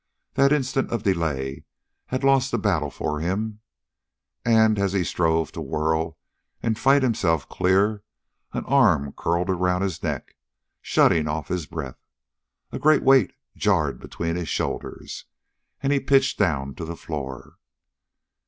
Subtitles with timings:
[0.33, 1.63] That instant of delay
[2.07, 3.59] had lost the battle for him;
[4.43, 6.17] and, as he strove to whirl
[6.63, 8.01] and fight himself clear,
[8.51, 10.35] an arm curled around his neck,
[10.81, 12.01] shutting off his breath.
[12.71, 15.25] A great weight jarred between his shoulders.
[15.83, 17.57] And he pitched down to the floor.